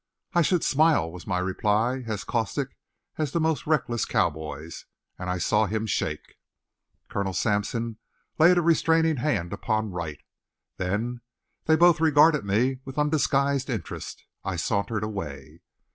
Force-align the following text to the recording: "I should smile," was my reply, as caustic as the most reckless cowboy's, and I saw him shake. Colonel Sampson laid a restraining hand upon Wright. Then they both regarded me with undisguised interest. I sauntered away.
"I 0.33 0.41
should 0.41 0.63
smile," 0.63 1.11
was 1.11 1.27
my 1.27 1.37
reply, 1.37 2.03
as 2.07 2.23
caustic 2.23 2.75
as 3.19 3.31
the 3.33 3.39
most 3.39 3.67
reckless 3.67 4.03
cowboy's, 4.03 4.85
and 5.19 5.29
I 5.29 5.37
saw 5.37 5.67
him 5.67 5.85
shake. 5.85 6.37
Colonel 7.07 7.33
Sampson 7.33 7.99
laid 8.39 8.57
a 8.57 8.63
restraining 8.63 9.17
hand 9.17 9.53
upon 9.53 9.91
Wright. 9.91 10.23
Then 10.77 11.21
they 11.65 11.75
both 11.75 12.01
regarded 12.01 12.43
me 12.43 12.79
with 12.83 12.97
undisguised 12.97 13.69
interest. 13.69 14.25
I 14.43 14.55
sauntered 14.55 15.03
away. 15.03 15.61